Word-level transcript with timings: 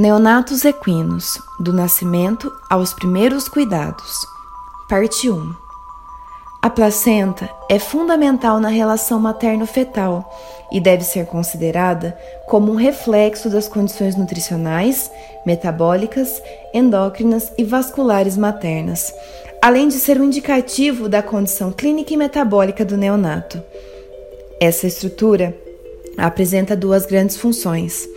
Neonatos 0.00 0.64
equinos, 0.64 1.38
do 1.58 1.74
nascimento 1.74 2.50
aos 2.70 2.94
primeiros 2.94 3.50
cuidados. 3.50 4.26
Parte 4.88 5.28
1. 5.28 5.54
A 6.62 6.70
placenta 6.70 7.50
é 7.68 7.78
fundamental 7.78 8.58
na 8.58 8.70
relação 8.70 9.20
materno-fetal 9.20 10.34
e 10.72 10.80
deve 10.80 11.04
ser 11.04 11.26
considerada 11.26 12.18
como 12.46 12.72
um 12.72 12.76
reflexo 12.76 13.50
das 13.50 13.68
condições 13.68 14.16
nutricionais, 14.16 15.10
metabólicas, 15.44 16.42
endócrinas 16.72 17.52
e 17.58 17.62
vasculares 17.62 18.38
maternas, 18.38 19.12
além 19.60 19.86
de 19.86 19.96
ser 19.96 20.18
um 20.18 20.24
indicativo 20.24 21.10
da 21.10 21.22
condição 21.22 21.70
clínica 21.70 22.14
e 22.14 22.16
metabólica 22.16 22.86
do 22.86 22.96
neonato. 22.96 23.62
Essa 24.58 24.86
estrutura 24.86 25.54
apresenta 26.16 26.74
duas 26.74 27.04
grandes 27.04 27.36
funções 27.36 28.08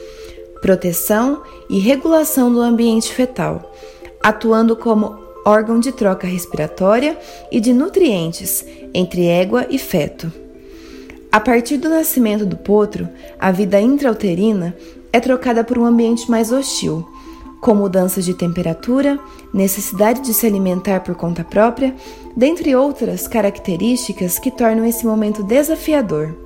proteção 0.63 1.41
e 1.69 1.77
regulação 1.77 2.49
do 2.49 2.61
ambiente 2.61 3.11
fetal, 3.11 3.73
atuando 4.23 4.77
como 4.77 5.19
órgão 5.45 5.77
de 5.77 5.91
troca 5.91 6.25
respiratória 6.25 7.19
e 7.51 7.59
de 7.59 7.73
nutrientes 7.73 8.65
entre 8.93 9.25
égua 9.25 9.67
e 9.69 9.77
feto. 9.77 10.31
A 11.29 11.41
partir 11.41 11.75
do 11.75 11.89
nascimento 11.89 12.45
do 12.45 12.55
potro, 12.55 13.09
a 13.37 13.51
vida 13.51 13.81
intrauterina 13.81 14.73
é 15.11 15.19
trocada 15.19 15.65
por 15.65 15.77
um 15.77 15.83
ambiente 15.83 16.31
mais 16.31 16.49
hostil, 16.49 17.05
com 17.59 17.75
mudanças 17.75 18.23
de 18.23 18.33
temperatura, 18.33 19.19
necessidade 19.53 20.21
de 20.21 20.33
se 20.33 20.47
alimentar 20.47 21.01
por 21.01 21.15
conta 21.15 21.43
própria, 21.43 21.93
dentre 22.37 22.73
outras 22.73 23.27
características 23.27 24.39
que 24.39 24.49
tornam 24.49 24.85
esse 24.85 25.05
momento 25.05 25.43
desafiador. 25.43 26.42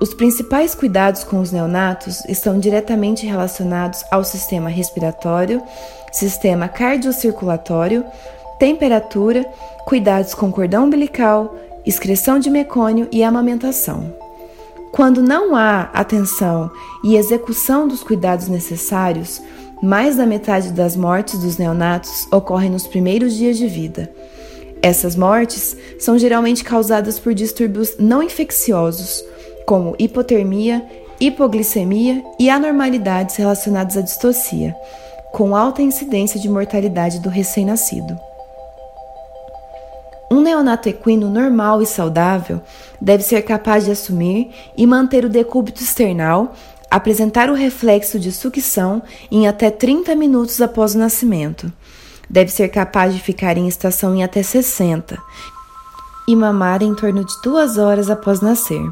Os 0.00 0.14
principais 0.14 0.74
cuidados 0.74 1.24
com 1.24 1.40
os 1.40 1.52
neonatos 1.52 2.24
estão 2.24 2.58
diretamente 2.58 3.26
relacionados 3.26 4.02
ao 4.10 4.24
sistema 4.24 4.70
respiratório, 4.70 5.62
sistema 6.10 6.68
cardiocirculatório, 6.68 8.02
temperatura, 8.58 9.44
cuidados 9.84 10.32
com 10.32 10.50
cordão 10.50 10.86
umbilical, 10.86 11.54
excreção 11.84 12.38
de 12.38 12.48
mecônio 12.48 13.08
e 13.12 13.22
amamentação. 13.22 14.10
Quando 14.90 15.22
não 15.22 15.54
há 15.54 15.90
atenção 15.92 16.70
e 17.04 17.16
execução 17.16 17.86
dos 17.86 18.02
cuidados 18.02 18.48
necessários, 18.48 19.42
mais 19.82 20.16
da 20.16 20.24
metade 20.24 20.72
das 20.72 20.96
mortes 20.96 21.38
dos 21.38 21.58
neonatos 21.58 22.26
ocorrem 22.32 22.70
nos 22.70 22.86
primeiros 22.86 23.34
dias 23.34 23.58
de 23.58 23.66
vida. 23.66 24.10
Essas 24.82 25.14
mortes 25.14 25.76
são 25.98 26.18
geralmente 26.18 26.64
causadas 26.64 27.18
por 27.18 27.34
distúrbios 27.34 27.96
não 27.98 28.22
infecciosos, 28.22 29.22
como 29.70 29.94
hipotermia, 30.00 30.84
hipoglicemia 31.20 32.24
e 32.40 32.50
anormalidades 32.50 33.36
relacionadas 33.36 33.96
à 33.96 34.00
distocia, 34.00 34.74
com 35.30 35.54
alta 35.54 35.80
incidência 35.80 36.40
de 36.40 36.48
mortalidade 36.48 37.20
do 37.20 37.28
recém-nascido. 37.28 38.18
Um 40.28 40.40
neonato 40.40 40.88
equino 40.88 41.30
normal 41.30 41.80
e 41.80 41.86
saudável 41.86 42.60
deve 43.00 43.22
ser 43.22 43.42
capaz 43.42 43.84
de 43.84 43.92
assumir 43.92 44.50
e 44.76 44.84
manter 44.88 45.24
o 45.24 45.28
decúbito 45.28 45.80
external, 45.80 46.52
apresentar 46.90 47.48
o 47.48 47.54
reflexo 47.54 48.18
de 48.18 48.32
sucção 48.32 49.00
em 49.30 49.46
até 49.46 49.70
30 49.70 50.16
minutos 50.16 50.60
após 50.60 50.96
o 50.96 50.98
nascimento. 50.98 51.72
Deve 52.28 52.50
ser 52.50 52.70
capaz 52.70 53.14
de 53.14 53.20
ficar 53.20 53.56
em 53.56 53.68
estação 53.68 54.16
em 54.16 54.24
até 54.24 54.42
60 54.42 55.16
e 56.26 56.34
mamar 56.34 56.82
em 56.82 56.92
torno 56.92 57.24
de 57.24 57.34
duas 57.44 57.78
horas 57.78 58.10
após 58.10 58.40
nascer. 58.40 58.82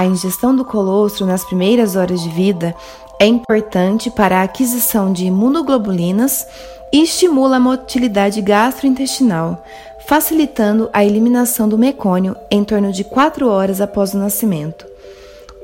A 0.00 0.06
ingestão 0.06 0.56
do 0.56 0.64
colostro 0.64 1.26
nas 1.26 1.44
primeiras 1.44 1.94
horas 1.94 2.22
de 2.22 2.30
vida 2.30 2.74
é 3.18 3.26
importante 3.26 4.10
para 4.10 4.38
a 4.38 4.44
aquisição 4.44 5.12
de 5.12 5.26
imunoglobulinas 5.26 6.46
e 6.90 7.02
estimula 7.02 7.56
a 7.56 7.60
motilidade 7.60 8.40
gastrointestinal, 8.40 9.62
facilitando 10.06 10.88
a 10.90 11.04
eliminação 11.04 11.68
do 11.68 11.76
mecônio 11.76 12.34
em 12.50 12.64
torno 12.64 12.90
de 12.90 13.04
4 13.04 13.46
horas 13.46 13.82
após 13.82 14.14
o 14.14 14.18
nascimento. 14.18 14.86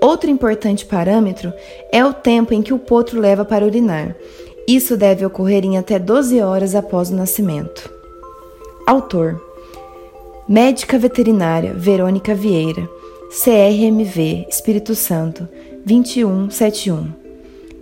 Outro 0.02 0.28
importante 0.28 0.84
parâmetro 0.84 1.50
é 1.90 2.04
o 2.04 2.12
tempo 2.12 2.52
em 2.52 2.60
que 2.60 2.74
o 2.74 2.78
potro 2.78 3.18
leva 3.18 3.42
para 3.42 3.64
urinar. 3.64 4.14
Isso 4.68 4.98
deve 4.98 5.24
ocorrer 5.24 5.64
em 5.64 5.78
até 5.78 5.98
12 5.98 6.42
horas 6.42 6.74
após 6.74 7.08
o 7.08 7.16
nascimento. 7.16 7.90
Autor: 8.86 9.42
Médica 10.46 10.98
veterinária 10.98 11.72
Verônica 11.72 12.34
Vieira. 12.34 12.95
CRMV 13.44 14.46
Espírito 14.48 14.94
Santo 14.94 15.46
2171. 15.84 17.12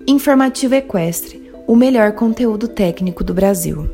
Informativo 0.05 0.75
Equestre, 0.75 1.49
o 1.65 1.77
melhor 1.77 2.11
conteúdo 2.15 2.67
técnico 2.67 3.23
do 3.23 3.33
Brasil. 3.33 3.89